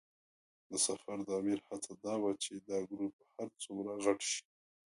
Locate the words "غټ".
4.05-4.19